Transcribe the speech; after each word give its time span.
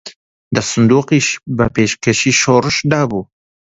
دە 0.53 0.61
سندووقیشی 0.71 1.41
بە 1.57 1.65
پێشکەشی 1.75 2.33
شۆڕش 2.41 2.77
دابوو 2.91 3.23